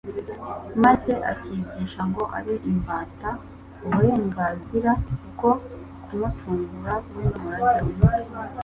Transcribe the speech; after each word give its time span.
maze 0.83 1.13
akigisha 1.31 2.01
ngo 2.09 2.23
abe 2.37 2.55
imbata, 2.71 3.29
uburengarizira 3.85 4.91
bwo 5.33 5.51
kumucungura 6.05 6.93
we 7.15 7.23
n'umurage 7.31 7.91
we 7.99 8.17